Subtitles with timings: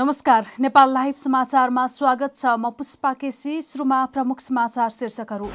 [0.00, 5.48] नमस्कार नेपाल लाइभ समाचारमा स्वागत छ म पुष्पा केसी सुरुमा प्रमुख समाचार शीर्षकहरू।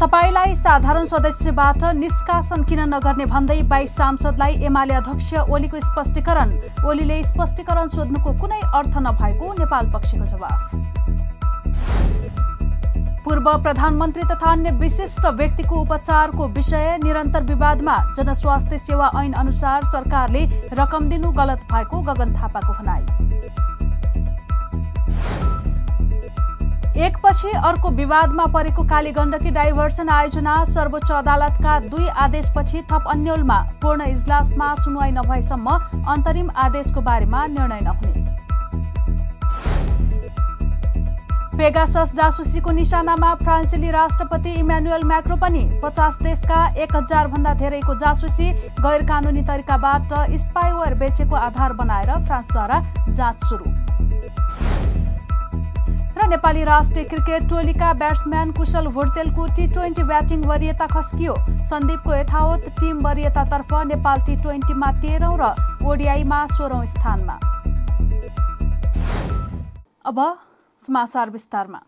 [0.00, 6.48] तपाईँलाई साधारण सदस्यबाट निष्कासन किन नगर्ने भन्दै बाइस सांसदलाई एमाले अध्यक्ष ओलीको स्पष्टीकरण।
[6.90, 10.58] ओलीले स्पष्टीकरण सोध्नुको कुनै अर्थ नभएको नेपाल पक्षको जवाफ।
[13.28, 20.44] पूर्व प्रधानमन्त्री तथा अन्य विशिष्ट व्यक्तिको उपचारको विषय निरन्तर विवादमा जनस्वास्थ्य सेवा ऐन अनुसार सरकारले
[20.72, 23.04] रकम दिनु गलत भएको गगन थापाको भनाई।
[27.04, 34.74] एकपछि अर्को विवादमा परेको कालीगण्डकी डाइभर्सन आयोजना सर्वोच्च अदालतका दुई आदेशपछि थप अन्यलमा पूर्ण इजलासमा
[34.74, 38.37] सुनवाई नभएसम्म अन्तरिम आदेशको बारेमा निर्णय नहुने।
[41.58, 48.46] पेगासस जासुसीको निशानामा फ्रान्सेली राष्ट्रपति इमानुएल म्याक्रो पनि पचास देशका एक हजार भन्दा धेरैको जासुसी
[48.78, 52.78] गैर कानुनी तरिकाबाट स्पाइवर बेचेको आधार बनाएर फ्रान्सद्वारा
[53.10, 53.64] जाँच सुरु।
[56.14, 61.34] र नेपाली राष्ट्रिय क्रिकेट टोलीका ब्याट्सम्यान कुशल भोर्तेलको टी ट्वेन्टी ब्याटिङ वरियता खस्कियो।
[61.66, 67.38] सन्दीपको यथावत टिम वरियतातर्फ नेपाल टी ट्वेन्टीमा तेह्रौँ र ओडिआईमा सोह्रौँ स्थानमा।
[70.06, 70.18] अब
[70.86, 71.78] समाचार विस्तारमा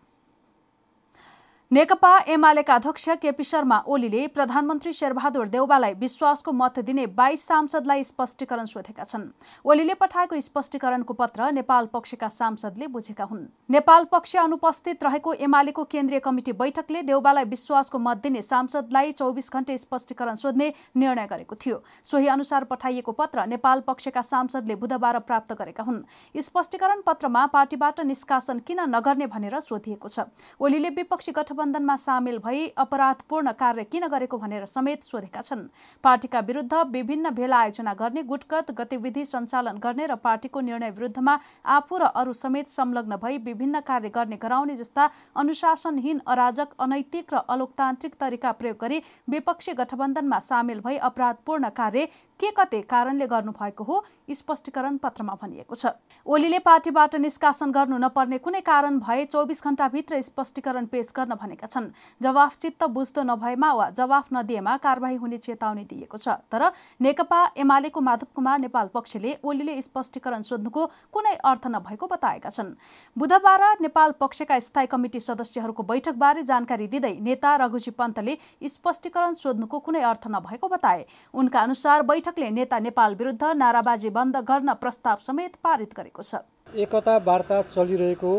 [1.71, 8.65] नेकपा एमालेका अध्यक्ष केपी शर्मा ओलीले प्रधानमन्त्री शेरबहादुर देउबालाई विश्वासको मत दिने बाइस सांसदलाई स्पष्टीकरण
[8.65, 9.23] सोधेका छन्।
[9.65, 16.19] ओलीले पठाएको स्पष्टीकरणको पत्र नेपाल पक्षका सांसदले बुझेका हुन्। नेपाल पक्ष अनुपस्थित रहेको एमालेको केन्द्रीय
[16.19, 22.27] कमिटी बैठकले देउबालाई विश्वासको मत दिने सांसदलाई चौबिस घण्टे स्पष्टीकरण सोध्ने निर्णय गरेको थियो। सोही
[22.27, 26.03] अनुसार पठाइएको पत्र नेपाल पक्षका सांसदले बुधबार प्राप्त गरेका हुन्।
[26.35, 30.27] स्पष्टीकरण पत्रमा पार्टीबाट निष्कासन किन नगर्ने भनेर सोधिएको छ।
[30.59, 35.67] ओलीले विपक्षी गठबन्धन गठबन्धनमा सामेल भई अपराधपूर्ण कार्य किन गरेको भनेर समेत सोधेका छन्।
[36.03, 41.97] पार्टीका विरुद्ध विभिन्न भेला आयोजना गर्ने गुटगत गतिविधि सञ्चालन गर्ने र पार्टीको निर्णय विरुद्धमा आफू
[41.97, 48.15] र अरू समेत संलग्न भई विभिन्न कार्य गर्ने गराउने जस्ता अनुशासनहीन अराजक अनैतिक र अलोकतान्त्रिक
[48.17, 52.07] तरिका प्रयोग गरी विपक्षी गठबन्धनमा सामेल भई अपराधपूर्ण कार्य
[52.41, 55.85] के कते कारणले गर्नुभएको हो स्पष्टीकरण पत्रमा भनिएको छ।
[56.25, 61.89] ओलीले पार्टीबाट निष्कासन गर्नु नपर्ने कुनै कारण भए चौबिस घण्टाभित्र स्पष्टीकरण पेश गर्न भनेका छन्।
[62.21, 68.01] जवाफ चित्त बुझ्दो नभएमा वा जवाफ नदिएमा कारवाही हुने चेतावनी दिएको छ। तर नेकपा एमालेको
[68.01, 72.73] माधव कुमार नेपाल पक्षले ओलीले स्पष्टीकरण सोध्नुको कुनै अर्थ नभएको बताएका छन्।
[73.15, 80.01] बुधबार नेपाल पक्षका स्थायी कमिटी सदस्यहरूको बैठकबारे जानकारी दिँदै नेता रघुजी पन्तले स्पष्टीकरण सोध्नुको कुनै
[80.03, 85.91] अर्थ नभएको बताए। उनका अनुसार बैठकले नेता नेपाल विरुद्ध नाराबाजी बन्द गर्न प्रस्ताव समेत पारित
[85.91, 86.35] गरेको छ।
[86.73, 88.31] एकता वार्ता चलिरहेको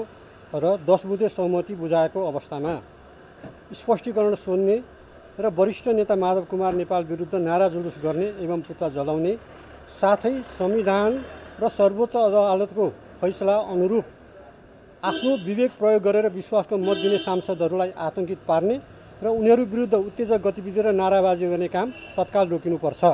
[0.55, 2.73] र दस बुधे सहमति बुझाएको अवस्थामा
[3.71, 4.77] स्पष्टीकरण सोध्ने
[5.37, 9.33] र वरिष्ठ नेता माधव कुमार नेपाल विरुद्ध नारा जुलुस गर्ने एवं पुत्ला जलाउने
[10.01, 11.13] साथै संविधान
[11.61, 12.89] र सर्वोच्च अदालतको
[13.21, 14.05] फैसला अनुरूप
[15.03, 18.77] आफ्नो विवेक प्रयोग गरेर विश्वासको मत दिने सांसदहरूलाई आतङ्कित पार्ने
[19.23, 23.05] र उनीहरू विरुद्ध उत्तेजक गतिविधि र नाराबाजी गर्ने काम तत्काल रोकिनुपर्छ।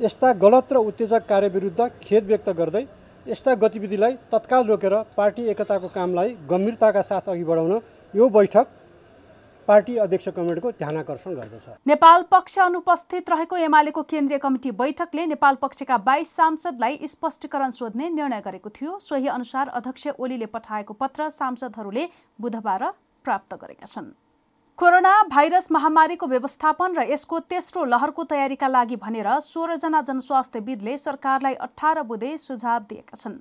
[0.00, 2.80] यस्ता गलत र उत्तेजक कार्य विरुद्ध खेद व्यक्त गर्दै
[3.26, 7.72] यस्ता गतिविधिलाई तत्काल रोकेर पार्टी एकताको कामलाई गम्भीरताका साथ अघि बढाउन
[8.14, 8.66] यो बैठक
[9.68, 15.54] पार्टी अध्यक्ष कमिटीको ध्यान आकर्षण गर्दछ। नेपाल पक्ष अनुपस्थित रहेको एमालेको केन्द्रीय कमिटी बैठकले नेपाल
[15.62, 22.08] पक्षका बाइस सांसदलाई स्पष्टीकरण सोध्ने निर्णय गरेको थियो। सोही अनुसार अध्यक्ष ओलीले पठाएको पत्र सांसदहरूले
[22.40, 22.90] बुधबार
[23.24, 24.12] प्राप्त गरेका छन्।
[24.80, 32.02] कोरोना भाइरस महामारीको व्यवस्थापन र यसको तेस्रो लहरको तयारीका लागि भनेर सोह्रजना जनस्वास्थ्यविदले सरकारलाई अठार
[32.08, 33.36] बुधे सुझाव दिएका छन्।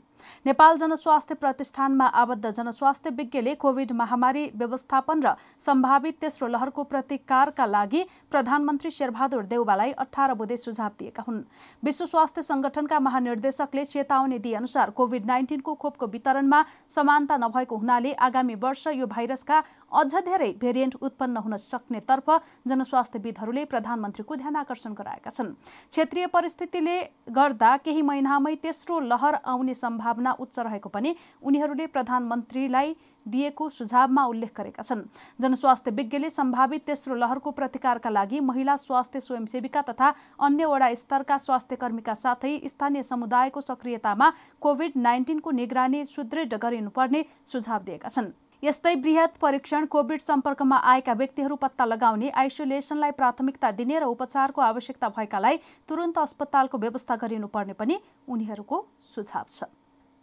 [0.45, 8.03] नेपाल जनस्वास्थ्य प्रतिष्ठानमा आबद्ध जनस्वास्थ्य विज्ञले कोविड महामारी व्यवस्थापन र सम्भावित तेस्रो लहरको प्रतिकारका लागि
[8.31, 11.41] प्रधानमन्त्री शेरबहादुर देउबालाई अठार बुधे सुझाव दिएका हुन्।
[11.83, 18.55] विश्व स्वास्थ्य संगठनका महानिर्देशकले चेतावनी दिए अनुसार कोविड नाइन्टिनको खोपको वितरणमा समानता नभएको हुनाले आगामी
[18.57, 19.63] वर्ष यो भाइरसका
[19.93, 22.29] अझ धेरै भेरिएन्ट उत्पन्न हुन सक्नेतर्फ
[22.67, 25.53] जनस्वास्थ्यविदहरूले प्रधानमन्त्रीको ध्यान आकर्षण गराएका छन्।
[25.89, 26.99] क्षेत्रीय परिस्थितिले
[27.31, 32.95] गर्दा केही महिनामै तेस्रो लहर आउने सम्भावना सम्भावना उच्च रहेको पनि उनीहरूले प्रधानमन्त्रीलाई
[33.25, 35.05] दिएको सुझावमा उल्लेख गरेका छन्।
[35.39, 41.75] जनस्वास्थ्य विज्ञले सम्भावित तेस्रो लहरको प्रतिकारका लागि महिला स्वास्थ्य स्वयंसेविका तथा अन्य वडा स्तरका स्वास्थ्य
[41.75, 48.31] कर्मीका साथै स्थानीय समुदायको सक्रियतामा कोविड नाइन्टिनको निगरानी सुदृढ गरिनुपर्ने सुझाव दिएका छन्।
[48.63, 55.09] यस्तै वृहत परीक्षण कोविड सम्पर्कमा आएका व्यक्तिहरू पत्ता लगाउने आइसोलेसनलाई प्राथमिकता दिने र उपचारको आवश्यकता
[55.15, 58.85] भएकालाई तुरन्त अस्पतालको व्यवस्था गरिनुपर्ने पनि उनीहरूको
[59.15, 59.63] सुझाव छ।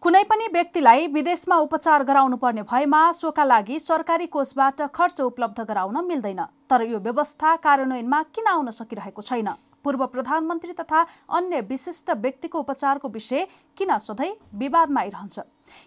[0.02, 5.96] कुनै पनि व्यक्तिलाई विदेशमा उपचार गराउनु पर्ने भएमा सोका लागि सरकारी कोषबाट खर्च उपलब्ध गराउन
[6.06, 9.48] मिल्दैन। तर यो व्यवस्था कार्यान्वयनमा किन आउन सकिरहेको छैन?
[9.82, 11.00] पूर्व प्रधानमन्त्री तथा
[11.32, 13.46] अन्य विशिष्ट व्यक्तिको उपचारको विषय
[13.76, 15.36] किन सधैँ विवादमा आइरहन्छ?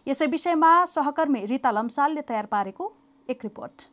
[0.07, 2.91] यसै विषयमा सहकर्मी रिता लम्सालले तयार पारेको
[3.29, 3.87] एक रिपोर्ट।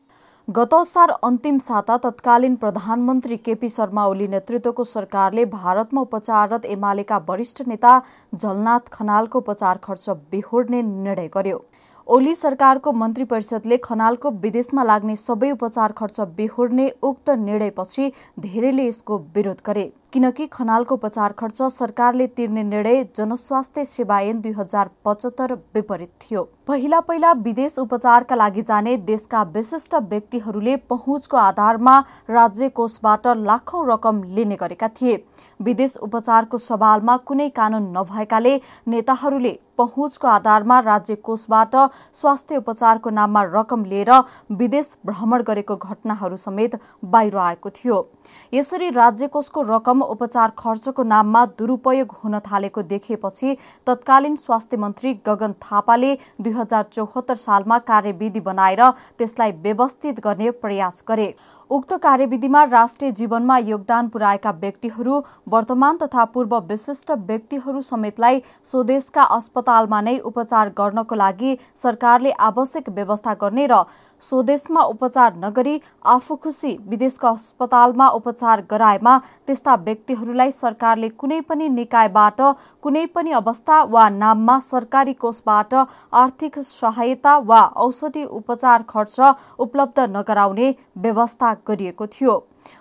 [0.49, 7.63] गत सार अन्तिम साता तत्कालीन प्रधानमन्त्री केपी शर्मा ओली नेतृत्वको सरकारले भारतमा उपचाररत एमालेका वरिष्ठ
[7.67, 7.99] नेता
[8.35, 11.59] झलनाथ खनालको उपचार खर्च बेहोर्ने निर्णय गर्यो।
[12.07, 19.19] ओली सरकारको मन्त्री परिषदले खनालको विदेशमा लाग्ने सबै उपचार खर्च बेहोर्ने उक्त निर्णयपछि धेरैले यसको
[19.35, 25.53] विरोध गरे। किनकि खनालको उपचार खर्च सरकारले तिर्ने निर्णय जनस्वास्थ्य सेवा ऐन दुई हजार पचहत्तर
[25.75, 31.99] विपरीत थियो। पहिला पहिला विदेश उपचारका लागि जाने देशका विशिष्ट व्यक्तिहरूले पहुँचको आधारमा
[32.31, 35.23] राज्य कोषबाट लाखौं रकम लिने गरेका थिए।
[35.61, 38.57] विदेश उपचारको सवालमा कुनै कानून नभएकाले
[38.89, 41.77] नेताहरूले पहुँचको आधारमा राज्य कोषबाट
[42.15, 44.11] स्वास्थ्य उपचारको नाममा रकम लिएर
[44.53, 48.01] विदेश भ्रमण गरेको घटनाहरू समेत बाहिर आएको थियो।
[48.53, 53.57] यसरी राज्य कोषको रकम उपचार खर्चको नाममा दुरूपयोग हुन थालेको देखेपछि
[53.87, 58.83] तत्कालीन स्वास्थ्य मन्त्री गगन थापाले दुई हजार चौहत्तर सालमा कार्यविधि बनाएर
[59.19, 61.29] त्यसलाई व्यवस्थित गर्ने प्रयास गरे।
[61.71, 68.41] उक्त कार्यविधिमा राष्ट्रिय जीवनमा योगदान पुर्याएका व्यक्तिहरू वर्तमान तथा पूर्व विशिष्ट व्यक्तिहरू समेतलाई
[68.71, 73.83] स्वदेशका अस्पतालमा नै उपचार गर्नको लागि सरकारले आवश्यक व्यवस्था गर्ने र
[74.23, 79.17] स्वदेशमा उपचार नगरी आफू खुसी विदेशको अस्पतालमा उपचार गराएमा
[79.47, 82.41] त्यस्ता व्यक्तिहरूलाई सरकारले कुनै पनि निकायबाट
[82.83, 85.75] कुनै पनि अवस्था वा नाममा सरकारी कोषबाट
[86.15, 89.21] आर्थिक सहायता वा औषधि उपचार खर्च
[89.61, 92.35] उपलब्ध नगराउने व्यवस्था गरिएको थियो।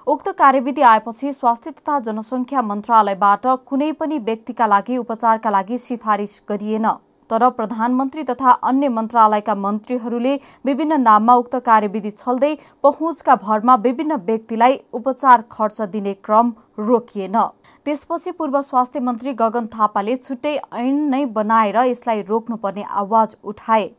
[0.08, 6.88] उक्त कार्यविधि आएपछि स्वास्थ्य तथा जनसङ्ख्या मन्त्रालयबाट कुनै पनि व्यक्तिका लागि उपचारका लागि सिफारिस गरिएन।
[7.30, 10.34] तर प्रधानमन्त्री तथा अन्य मन्त्रालयका मन्त्रीहरूले
[10.66, 17.38] विभिन्न नाममा उक्त कार्यविधि छल्दै पहुँचका भरमा विभिन्न व्यक्तिलाई उपचार खर्च दिने क्रम रोकिएन।
[17.86, 23.90] त्यसपछि पूर्व स्वास्थ्य मन्त्री गगन थापाले छुट्टै ऐन नै बनाएर यसलाई रोक्नुपर्ने आवाज उठाए।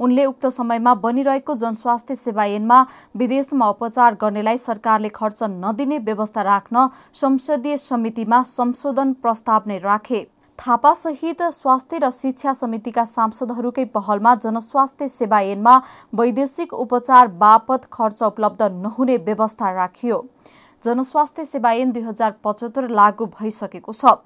[0.00, 2.80] उनले उक्त समयमा बनिरहेको जनस्वास्थ्य सेवा ऐनमा
[3.16, 10.26] विदेशमा उपचार गर्नेलाई सरकारले खर्च नदिने व्यवस्था राख्न संसदीय समितिमा संशोधन प्रस्ताव नै राखे।
[10.58, 15.76] थापासहित स्वास्थ्य र शिक्षा समितिका सांसदहरूकै पहलमा जनस्वास्थ्य सेवा ऐनमा
[16.12, 20.18] वैदेशिक उपचार बापत खर्च उपलब्ध नहुने व्यवस्था राखियो।
[20.82, 24.16] जनस्वास्थ्य सेवा ऐन दुई हजार पचहत्तर लागू भइसकेको छ।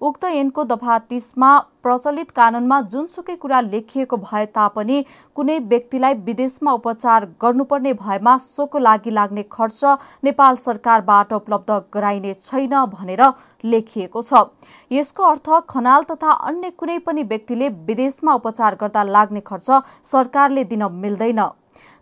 [0.00, 1.48] उक्त ऐनको दफा तीसमा
[1.82, 5.04] प्रचलित कानूनमा जुनसुकै कुरा लेखिएको भए तापनि
[5.36, 9.84] कुनै व्यक्तिलाई विदेशमा उपचार गर्नुपर्ने भएमा सोको लागि लाग्ने खर्च
[10.24, 13.22] नेपाल सरकारबाट उपलब्ध गराइने छैन भनेर
[13.64, 14.44] लेखिएको छ।
[14.90, 19.70] यसको अर्थ खनाल तथा अन्य कुनै पनि व्यक्तिले विदेशमा उपचार गर्दा लाग्ने खर्च
[20.04, 21.42] सरकारले दिन मिल्दैन।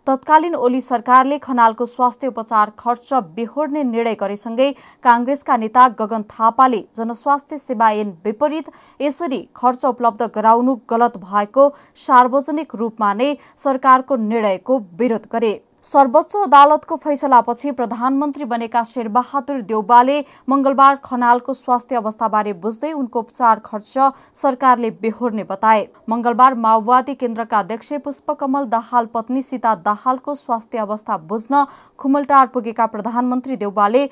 [0.07, 4.69] तत्कालीन ओली सरकारले खनालको स्वास्थ्य उपचार खर्च बेहोर्ने निर्णय गरेसँगै
[5.03, 11.69] काङ्ग्रेसका नेता गगन थापाले जनस्वास्थ्य सेवा ऐन विपरीत यसरी खर्च उपलब्ध गराउनु गलत भएको
[12.01, 15.53] सार्वजनिक रूपमा नै सरकारको निर्णयको विरोध गरे।
[15.83, 20.17] सर्वोच्च अदालतको फैसलापछि प्रधानमन्त्री बनेका शेरबहादुर देउबाले
[20.47, 27.93] मंगलबार खनालको स्वास्थ्य अवस्थाबारे बुझ्दै उनको उपचार खर्च सरकारले बेहोर्ने बताए। मंगलबार माओवादी केन्द्रका अध्यक्ष
[28.03, 31.65] पुष्पकमल दाहाल पत्नी सीता दाहालको स्वास्थ्य अवस्था बुझ्न
[31.99, 34.05] खुमलटार पुगेका प्रधानमन्त्री देउबाले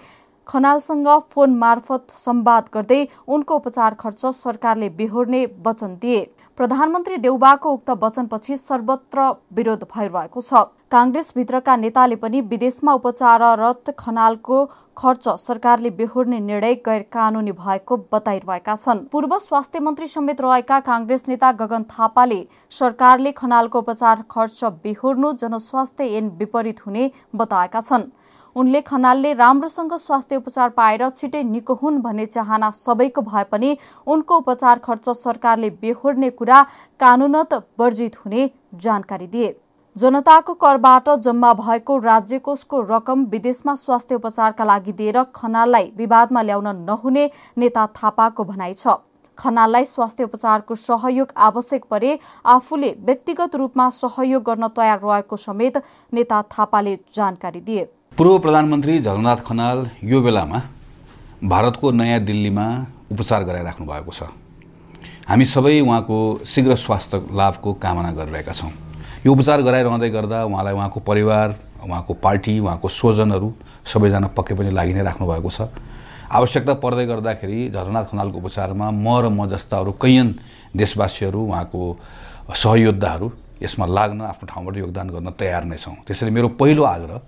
[0.48, 6.26] खनालसँग फोन मार्फत संवाद गर्दै उनको उपचार खर्च सरकारले बेहोर्ने वचन दिए।
[6.58, 14.64] प्रधानमन्त्री देउबाको उक्त वचनपछि सर्वत्र विरोध भइरहेको छ। काङ्ग्रेसभित्रका नेताले पनि विदेशमा उपचाररत खनालको
[14.98, 21.28] खर्च सरकारले बेहोर्ने निर्णय गैर कानूनी भएको बताइरहेका छन्। पूर्व स्वास्थ्य मन्त्री समेत रहेका काङ्ग्रेस
[21.30, 22.40] नेता गगन थापाले
[22.72, 28.10] सरकारले खनालको उपचार खर्च बेहोर्नु जनस्वास्थ्य ऐन विपरीत हुने बताएका छन्।
[28.56, 33.78] उनले खनालले राम्रोसँग स्वास्थ्य उपचार पाएर छिटै निको हुन् भन्ने चाहना सबैको भए पनि
[34.08, 36.66] उनको उपचार खर्च सरकारले बेहोर्ने कुरा
[37.00, 39.56] कानूनत वर्जित हुने जानकारी दिए।
[40.00, 46.68] जनताको करबाट जम्मा भएको राज्य कोषको रकम विदेशमा स्वास्थ्य उपचारका लागि दिएर खनाललाई विवादमा ल्याउन
[46.86, 47.26] नहुने
[47.58, 48.96] नेता थापाको भनाइ छ।
[49.38, 56.42] खनाललाई स्वास्थ्य उपचारको सहयोग आवश्यक परे आफूले व्यक्तिगत रूपमा सहयोग गर्न तयार रहेको समेत नेता
[56.48, 57.84] थापाले जानकारी दिए।
[58.18, 60.62] पूर्व प्रधानमन्त्री झलनाथ खनाल यो बेलामा
[61.44, 62.68] भारतको नयाँ दिल्लीमा
[63.12, 64.32] उपचार गराइराख्नु भएको छ।
[65.28, 68.72] हामी सबै उहाँको शीघ्र स्वास्थ्य लाभको कामना गरिरहेका छौँ।
[69.26, 71.50] यो उपचार गराइरहँदै गर्दा उहाँलाई उहाँको परिवार
[71.84, 73.50] उहाँको पार्टी उहाँको स्वजनहरू
[73.84, 75.68] सबैजना पक्कै पनि लागि नै राख्नु भएको छ।
[76.32, 80.28] आवश्यकता पर्दै गर्दाखेरि झलनाथ खनालको उपचारमा म र म जस्ता अरू कैयन
[80.72, 81.80] देशवासीहरू उहाँको
[82.48, 83.28] सहयोद्धाहरू
[83.60, 87.20] यसमा लाग्न आफ्नो ठाउँबाट योगदान गर्न तयार नै छौँ। त्यसैले मेरो पहिलो आग्रह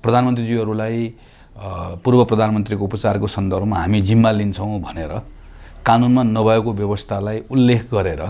[0.00, 0.98] प्रधानमन्त्रीज्यूहरूलाई
[2.00, 5.12] पूर्व प्रधानमन्त्रीको उपचारको सन्दर्भमा हामी जिम्मा लिन्छौँ भनेर
[5.84, 8.22] कानुनमा नभएको व्यवस्थालाई उल्लेख गरेर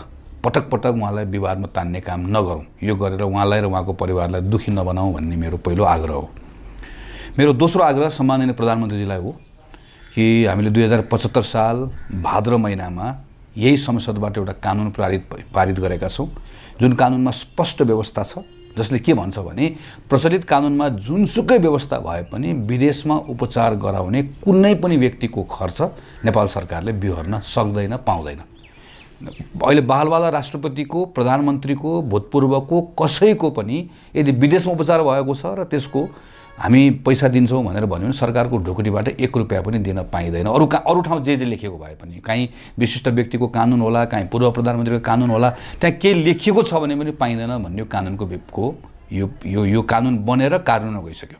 [0.46, 5.12] पटक पटक उहाँलाई विवादमा तान्ने काम नगरौँ। यो गरेर उहाँलाई र उहाँको परिवारलाई दुखी नबनाऊ
[5.12, 6.30] भन्ने मेरो पहिलो आग्रह हो।
[7.38, 9.32] मेरो दोस्रो आग्रह सम्माननीय प्रधानमन्त्रीजीलाई हो
[10.14, 11.90] कि हामीले दुई हजार पचहत्तर साल
[12.22, 13.14] भाद्र महिनामा
[13.56, 16.28] यही संसदबाट एउटा कानुन पारित पारित गरेका छौँ।
[16.80, 18.38] जुन कानुनमा स्पष्ट व्यवस्था छ
[18.78, 19.68] जसले के भन्छ भने
[20.08, 25.82] प्रचलित कानुनमा जुनसुकै व्यवस्था भए पनि विदेशमा उपचार गराउने कुनै पनि व्यक्तिको खर्च
[26.24, 28.40] नेपाल सरकारले बिहोर्न सक्दैन पाउँदैन।
[29.16, 33.78] अहिले बालबाला राष्ट्रपतिको प्रधानमन्त्रीको भूतपूर्वको कसैको पनि
[34.16, 36.02] यदि विदेशमा उपचार भएको छ र त्यसको
[36.58, 40.84] हामी पैसा दिन्छौँ भनेर भन्यो भने सरकारको ढुकुटीबाट एक रुपियाँ पनि दिन पाइँदैन। अरू कहाँ
[40.88, 45.04] अरू ठाउँ जे जे लेखेको भए पनि काहीँ विशिष्ट व्यक्तिको कानुन होला काहीँ पूर्व प्रधानमन्त्रीको
[45.04, 48.74] कानुन होला त्यहाँ के लेखिएको छ भने पनि पाइँदैन भन्ने कानुनको
[49.12, 51.38] यो यो यो कानुन बनेर कार्यान्वयन गइसक्यो।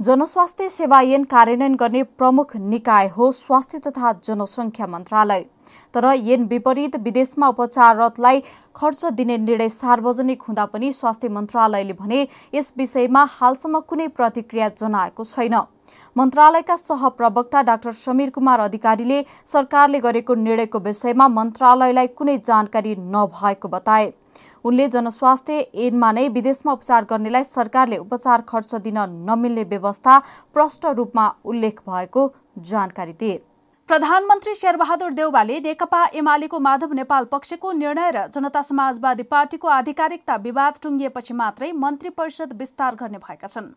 [0.00, 5.44] जनस्वास्थ्य सेवा ऐन कार्यान्वयन गर्ने प्रमुख निकाय हो स्वास्थ्य तथा जनसङ्ख्या मन्त्रालय।
[5.94, 8.42] तर यन विपरीत विदेशमा उपचाररतलाई
[8.76, 15.24] खर्च दिने निर्णय सार्वजनिक हुँदा पनि स्वास्थ्य मन्त्रालयले भने यस विषयमा हालसम्म कुनै प्रतिक्रिया जनाएको
[15.24, 15.56] छैन।
[16.16, 24.12] मन्त्रालयका सहप्रवक्ता डाक्टर समीर कुमार अधिकारीले सरकारले गरेको निर्णयको विषयमा मन्त्रालयलाई कुनै जानकारी नभएको बताए।
[24.64, 30.18] उनले जनस्वास्थ्य ऐनमा नै विदेशमा उपचार गर्नेलाई सरकारले उपचार खर्च दिन नमिल्ने व्यवस्था
[30.54, 32.32] प्रष्ट रूपमा उल्लेख भएको
[32.70, 33.40] जानकारी दिए।
[33.90, 40.80] प्रधानमन्त्री शेरबहादुर देउवाले नेकपा एमालेको माधव नेपाल पक्षको निर्णय र जनता समाजवादी पार्टीको आधिकारिकता विवाद
[40.82, 43.72] टुङ्गिएपछि मात्रै मन्त्री परिषद विस्तार गर्ने भएका छन्।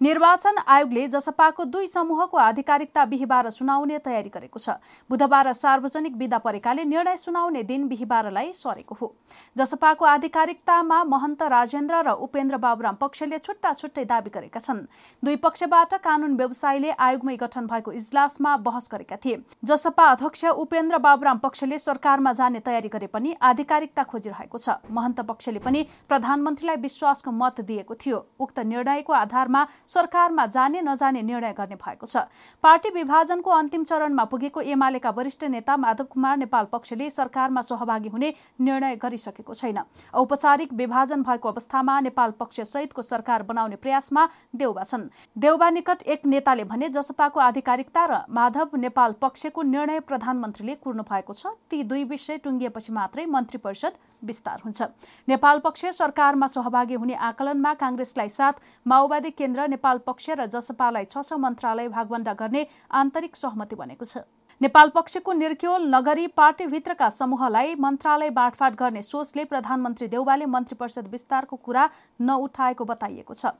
[0.00, 4.78] निर्वाचन आयोगले जसपाको दुई समूहको आधिकारिकता बिहिबार सुनाउने तयारी गरेको छ।
[5.10, 9.12] बुधबार सार्वजनिक विदा परेकाले निर्णय सुनाउने दिन बिहिबारलाई सरेको हो।
[9.56, 14.80] जसपाको आधिकारिकतामा महन्त राजेन्द्र र उपेन्द्र बाबुराम पक्षले छुट्टा छुट्टै दावी गरेका छन्।
[15.22, 21.38] दुई पक्षबाट कानून व्यवसायीले आयोगमै गठन भएको इजलासमा बहस गरेका थिए। जसपा अध्यक्ष उपेन्द्र बाबुराम
[21.38, 27.60] पक्षले सरकारमा जाने तयारी गरे पनि आधिकारिकता खोजिरहेको छ। महन्त पक्षले पनि प्रधानमन्त्रीलाई विश्वासको मत
[27.62, 32.16] दिएको थियो। उक्त निर्णयको आधारमा सरकारमा जाने नजाने निर्णय गर्ने भएको छ।
[32.64, 38.32] पार्टी विभाजनको अन्तिम चरणमा पुगेको एमालेका वरिष्ठ नेता माधव कुमार नेपाल पक्षले सरकारमा सहभागी हुने
[38.60, 39.78] निर्णय गरिसकेको छैन।
[40.14, 46.26] औपचारिक विभाजन भएको अवस्थामा नेपाल पक्ष सहितको सरकार बनाउने प्रयासमा देउबा छन्। देउबा निकट एक
[46.26, 52.04] नेताले भने जसपाको आधिकारिकता र माधव नेपाल पक्षको निर्णय प्रधानमन्त्रीले कुर्नु भएको छ। ती दुई
[52.10, 54.82] विषय टुङ्गिएपछि मात्रै मन्त्री परिषद विस्तार हुन्छ।
[55.28, 61.22] नेपाल पक्ष सरकारमा सहभागी हुने आकलनमा काङ्ग्रेसलाई साथ माओवादी केन्द्र नेपाल पक्ष र जसपालाई छ
[61.22, 64.26] छ मन्त्रालय भागवण्डा गर्ने आन्तरिक सहमति बनेको छ।
[64.60, 71.56] नेपाल पक्षको निर्क्योल नगरी पार्टीभित्रका समूहलाई मन्त्रालय बाँडफाँड गर्ने सोचले प्रधानमन्त्री देउवाले मन्त्री परिषद विस्तारको
[71.62, 71.88] कुरा
[72.20, 73.54] नउठाएको बताइएको छ।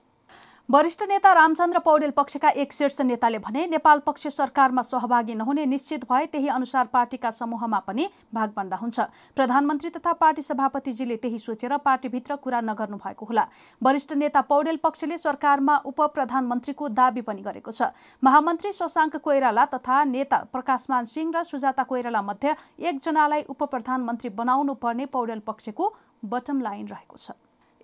[0.69, 6.05] वरिष्ठ नेता रामचन्द्र पौडेल पक्षका एक शीर्ष नेताले भने नेपाल पक्ष सरकारमा सहभागी नहुने निश्चित
[6.11, 9.01] भए त्यही अनुसार पार्टीका समूहमा पनि भागभण्डा हुन्छ।
[9.37, 13.47] प्रधानमन्त्री तथा पार्टी सभापतिजीले त्यही सोचेर पार्टीभित्र कुरा नगर्नु भएको होला।
[13.83, 17.89] वरिष्ठ नेता पौडेल पक्षले सरकारमा उप प्रधानमन्त्रीको दावी पनि गरेको छ।
[18.23, 24.75] महामन्त्री शशाङ्क कोइराला तथा नेता प्रकाशमान सिंह र सुजाता कोइराला मध्ये एकजनालाई उप प्रधानमन्त्री बनाउनु
[24.77, 25.95] पर्ने पौडेल पक्षको
[26.29, 27.33] बटम लाइन रहेको छ।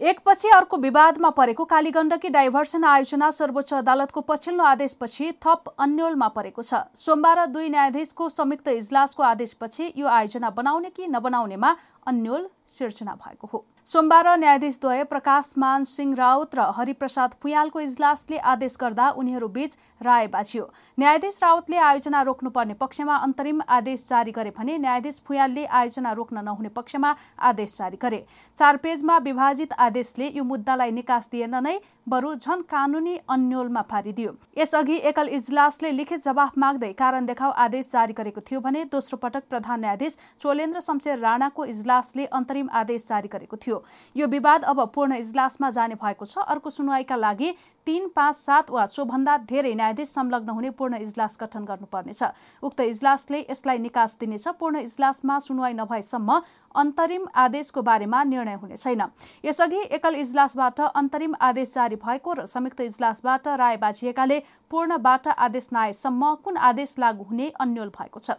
[0.01, 6.81] एकपछि अर्को विवादमा परेको कालीगण्डकी डाइभर्सन आयोजना सर्वोच्च अदालतको पछिल्लो आदेशपछि थप अन्यलमा परेको छ।
[6.95, 13.65] सोमबार दुई न्यायाधीशको संयुक्त इजलासको आदेशपछि यो आयोजना बनाउने कि नबनाउनेमा अन्यल सिर्जना भएको हो।
[13.87, 20.65] सोमबार न्यायाधीशद्वय प्रकाशमान सिंह राउत र हरिप्रसाद फुयालको इजलासले आदेश गर्दा उनीहरू बीच राय बाजियो
[20.99, 26.69] न्यायाधीश राउतले आयोजना रोक्नुपर्ने पक्षमा अन्तरिम आदेश जारी गरे भने न्यायाधीश फुयालले आयोजना रोक्न नहुने
[26.71, 28.25] पक्षमा आदेश जारी गरे।
[28.59, 31.77] चार पेजमा विभाजित आदेशले यो मुद्दालाई निकास दिएन नै
[32.09, 38.13] बरु झन कानुनी अन्यलमा पारिदियो यसअघि एकल इजलासले लिखित जवाफ माग्दै कारण देखाउ आदेश जारी
[38.15, 43.57] गरेको थियो भने दोस्रो पटक प्रधान न्यायाधीश चोलेन्द्र शमशेर राणाको इजलासले अन्तरिम आदेश जारी गरेको
[43.57, 43.74] थियो।
[44.17, 47.55] यो विवाद अब पूर्ण इजलासमा जाने भएको छ। अर्को सुनवाईका लागि
[47.87, 52.23] तीन पाँच सात वा सोभन्दा धेरै न्यायाधीश संलग्न हुने पूर्ण इजलास गठन गर्नुपर्नेछ।
[52.63, 56.41] उक्त इजलासले यसलाई निकास दिनेछ। पूर्ण इजलासमा सुनवाई नभएसम्म
[56.75, 59.03] अन्तरिम आदेशको बारेमा निर्णय हुने छैन।
[59.45, 64.39] यसअघि एकल इजलासबाट अन्तरिम आदेश जारी भएको र संयुक्त इजलासबाट राय बाजिएकाले
[64.71, 68.31] पूर्णबाट आदेश नआएसम्म कुन आदेश लागू हुने अन्यल भएको छ?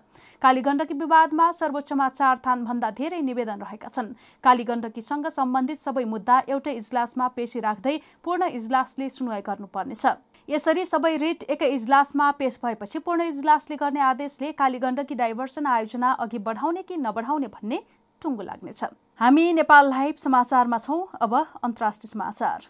[0.41, 7.27] कालीगण्डकी विवादमा सर्वोच्चमा चार थानभन्दा धेरै निवेदन रहेका छन्। कालीगण्डकीसँग सम्बन्धित सबै मुद्दा एउटै इजलासमा
[7.39, 10.05] पेशी राख्दै पूर्ण इजलासले सुनवाई गर्नुपर्नेछ।
[10.49, 16.37] यसरी सबै रिट एकै इजलासमा पेश भएपछि पूर्ण इजलासले गर्ने आदेशले कालीगण्डकी डाइभर्सन आयोजना अघि
[16.47, 17.81] बढाउने कि नबढाउने भन्ने
[18.21, 18.83] टुङ्गो लाग्नेछ।
[19.19, 22.67] हामी नेपाल लाइभ समाचारमा छौँ। अब अन्तर्राष्ट्रिय समाचार।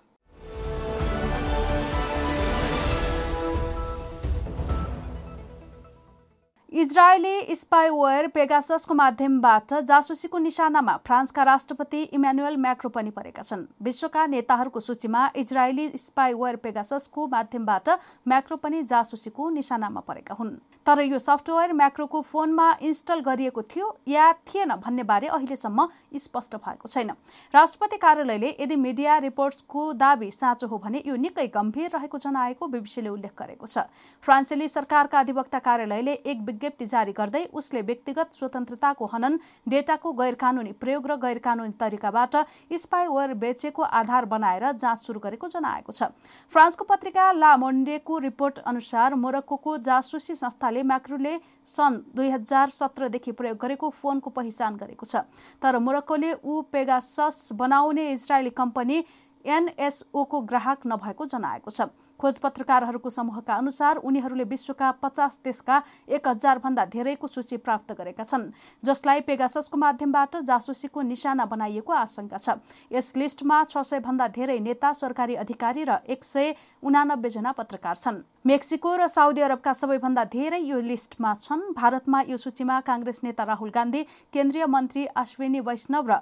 [6.76, 14.80] इजरायली स्पाइवेयर पेगाससको माध्यमबाट जासुसीको निशानामा फ्रान्सका राष्ट्रपति इमानुएल म्याक्रो पनि परेका छन्। विश्वका नेताहरूको
[14.82, 17.90] सूचीमा इजरायली स्पाइवेयर पेगाससको माध्यमबाट
[18.28, 20.52] म्याक्रो पनि जासुसीको निशानामा परेका हुन्।
[20.86, 26.88] तर यो सफ्टवेयर म्याक्रोको फोनमा इन्स्टल गरिएको थियो या थिएन भन्ने बारे अहिलेसम्म स्पष्ट भएको
[26.88, 27.10] छैन।
[27.54, 33.10] राष्ट्रपति कार्यालयले यदि मिडिया रिपोर्ट्सको दावी साँचो हो भने यो निकै गम्भीर रहेको जनाएको बिबिसीले
[33.10, 33.88] उल्लेख गरेको छ।
[34.24, 41.16] फ्रान्सेली सरकारका अधिवक्ता कार्यालयले एक जारी गर्दै उसले व्यक्तिगत स्वतन्त्रताको हनन डेटाको गैरकानुनी प्रयोग र
[41.18, 42.36] गैरकानुनी तरिकाबाट
[42.76, 46.10] स्पाइवेयर बेचेको आधार बनाएर जाँच सुरु गरेको जनाएको छ।
[46.54, 51.34] फ्रान्सको पत्रिका ला मोन्डेको रिपोर्ट अनुसार मोरक्को जासुसी संस्थाले म्याक्रुले
[51.66, 55.28] सन् दुई हजार सत्रदेखि प्रयोग गरेको फोनको पहिचान गरेको छ।
[55.62, 59.04] तर मोरक्कोले ऊ पेगासस बनाउने इजरायली कम्पनी
[59.46, 66.86] एनएसओको ग्राहक नभएको जनाएको छ। खोज पत्रकारहरूको समूहका अनुसार उनीहरूले विश्वका पचास देशका एक हजारभन्दा
[66.88, 68.50] धेरैको सूची प्राप्त गरेका छन्
[68.84, 72.58] जसलाई पेगाससको माध्यमबाट जासुसीको निशाना बनाइएको आशंका छ।
[72.92, 78.24] यस लिस्टमा छ सय भन्दा धेरै नेता सरकारी अधिकारी र एक सय उनानब्बेजना पत्रकार छन्।
[78.46, 83.70] मेक्सिको र साउदी अरबका सबैभन्दा धेरै यो लिस्टमा छन्। भारतमा यो सूचीमा काङ्ग्रेस नेता राहुल
[83.70, 84.02] गान्धी
[84.34, 86.14] केन्द्रीय मन्त्री अश्विनी वैष्णव र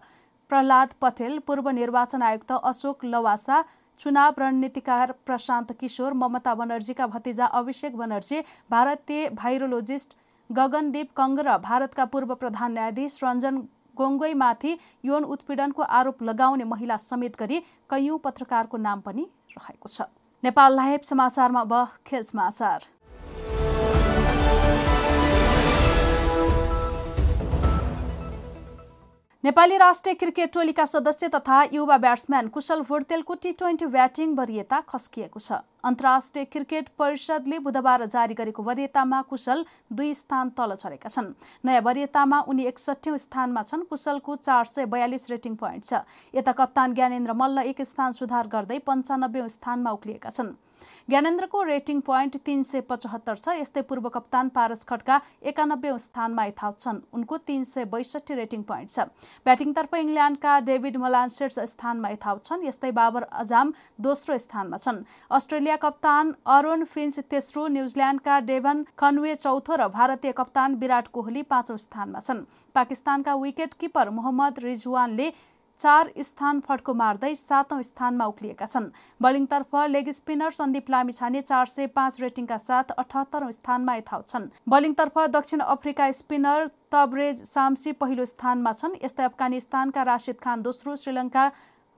[0.49, 3.57] प्रहलाद पटेल पूर्व निर्वाचन आयुक्त अशोक लवासा
[4.03, 8.39] चुनाव रणनीतिकार प्रशान्त किशोर ममता बनर्जीका भतिजा अभिषेक बनर्जी
[8.71, 10.17] भारतीय भाइरोलोजिस्ट
[10.49, 13.61] गगनदीप कङ्ग र भारतका पूर्व प्रधान न्यायाधीश रञ्जन
[13.97, 14.73] गोङ्गोईमाथि
[15.05, 20.09] यौन उत्पीडनको आरोप लगाउने महिला समेत गरी कैयौं पत्रकारको नाम पनि रहेको छ।
[20.43, 21.73] नेपाल लाइभ समाचारमा अब
[22.07, 22.79] खेल समाचार।
[29.43, 35.39] नेपाली राष्ट्रिय क्रिकेट टोलीका सदस्य तथा युवा ब्याट्सम्यान कुशल भोर्तेलको टी ट्वेन्टी ब्याटिङ वरियता खस्किएको
[35.39, 41.27] छ। अन्तर्राष्ट्रिय क्रिकेट परिषदले बुधबार जारी गरेको वरियतामा कुशल दुई स्थान तल झरेका छन्।
[41.59, 46.93] नयाँ वरियतामा उनी एकसठी स्थानमा छन्। कुशलको चार सय बयालिस रेटिङ पोइन्ट छ। यता कप्तान
[46.95, 50.55] ज्ञानेन्द्र मल्ल एक स्थान सुधार गर्दै पन्चानब्बे स्थानमा उक्लिएका छन्।
[51.09, 56.79] ज्ञानेन्द्रको रेटिङ पोइन्ट तिन सय पचहत्तर छ। यस्तै पूर्व कप्तान पारस खड्का एकानब्बे स्थानमा यथावत
[56.79, 58.99] छन्। उनको तिन सय बैसठी रेटिङ पोइन्ट छ।
[59.45, 65.75] ब्याटिङतर्फ इङ्ल्यान्डका डेभिड मलान शीर्ष स्थानमा यथावत छन्। यस्तै बाबर अजाम दोस्रो स्थानमा छन्। अस्ट्रेलिया
[65.77, 72.19] कप्तान अरुण फिन्च तेस्रो न्युजिल्यान्डका डेभन खनवे चौथो र भारतीय कप्तान विराट कोहली पाँचौं स्थानमा
[72.19, 75.27] छन्। पाकिस्तानका विकेट किपर मोहम्मद रिजवानले
[75.83, 78.85] चार स्थान फड्को मार्दै सातौं स्थानमा उक्लिएका छन्।
[79.21, 85.19] बलिङतर्फ लेग स्पिनर सन्दीप लामिछाने चार सय पाँच रेटिङका साथ अठहत्तरौं स्थानमा यथावत छन्। बलिङतर्फ
[85.33, 91.45] दक्षिण अफ्रिका स्पिनर तबरेज सामसी पहिलो स्थानमा छन्। यस्तै अफगानिस्तानका राशिद खान दोस्रो श्रीलङ्का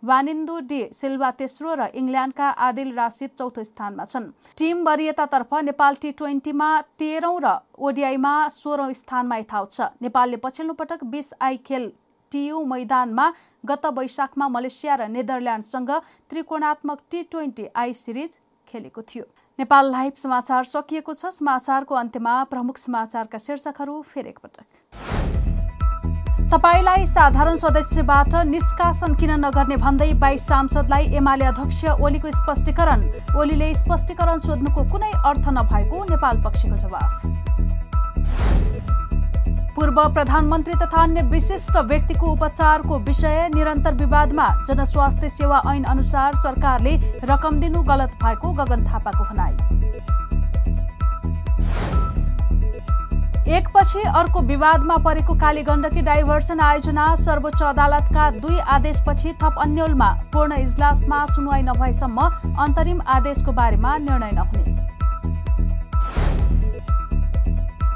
[0.04, 4.26] वानिन्दु डी सिल्वा तेस्रो र इङ्ल्यान्डका आदिल राशिद चौथो स्थानमा छन्।
[4.58, 6.70] टिम वरियतातर्फ नेपाल टी ट्वेन्टीमा
[7.00, 11.86] तेह्रौं र ओडिआईमा सोह्रौं स्थानमा यथावत छ। नेपालले पछिल्लो पटक बिस आई खेल
[12.32, 13.26] टियु मैदानमा
[13.64, 15.92] गत वैशाखमा मलेसिया र नेदरल्यान्डसँग
[16.30, 18.32] त्रिकोणात्मक टी ट्वेन्टी आई सिरिज
[18.68, 19.24] खेलेको थियो।
[19.60, 24.66] नेपाल लाइभ समाचार सकिएको छ। समाचारको अन्त्यमा प्रमुख समाचारका शीर्षकहरू फेरि एकपटक
[26.46, 33.00] तपाईँलाई साधारण सदस्यबाट निष्कासन किन नगर्ने भन्दै बाइस सांसदलाई एमाले अध्यक्ष ओलीको स्पष्टीकरण।
[33.40, 37.12] ओलीले स्पष्टीकरण सोध्नुको कुनै अर्थ नभएको नेपाल पक्षको जवाफ।
[39.76, 46.96] पूर्व प्रधानमन्त्री तथा अन्य विशिष्ट व्यक्तिको उपचारको विषय निरन्तर विवादमा जनस्वास्थ्य सेवा ऐन अनुसार सरकारले
[47.24, 49.54] रकम दिनु गलत भएको गगन थापाको भनाई।
[53.56, 61.26] एकपछि अर्को विवादमा परेको कालीगण्डकी डाइभर्सन आयोजना सर्वोच्च अदालतका दुई आदेशपछि थप अन्यलमा पूर्ण इजलासमा
[61.26, 64.85] सुनवाई नभएसम्म अन्तरिम आदेशको बारेमा निर्णय नहुने।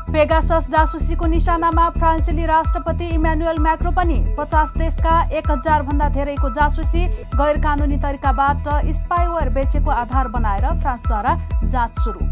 [0.10, 7.06] पेगासस जासुसीको निशानामा फ्रान्सेली राष्ट्रपति इमानुएल म्याक्रो पनि पचास देशका एक हजार भन्दा धेरैको जासुसी
[7.38, 12.26] गैर कानुनी तरिकाबाट स्पाइवेयर बेचेको आधार बनाएर फ्रान्सद्वारा जाँच सुरु।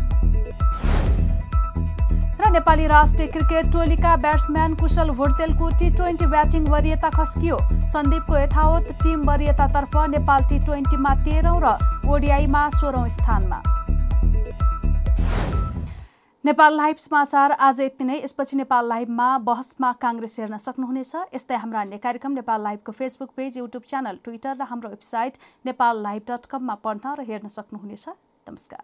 [2.38, 7.58] र नेपाली राष्ट्रिय क्रिकेट टोलीका ब्याट्सम्यान कुशल भोर्तेलको टी ट्वेन्टी ब्याटिङ वरियता खस्कियो।
[7.94, 11.78] सन्दीपको यथावत टिम वरियतातर्फ नेपाल टी ट्वेन्टीमा तेह्रौं र
[12.10, 13.62] ओडिआईमा सोह्रौं स्थानमा।
[16.48, 21.82] नेपाल लाइभ समाचार आज यति नै। यसपछि नेपाल लाइभमा बहसमा काङ्ग्रेस हेर्न सक्नुहुनेछ। यस्तै हाम्रा
[21.82, 25.34] अन्य कार्यक्रम Nepal लाइभको Facebook page YouTube channel Twitter र हाम्रो वेबसाइट
[25.68, 28.06] नेपाल लाइभ डट कममा पढ्न र हेर्न सक्नुहुनेछ।
[28.48, 28.84] नमस्कार।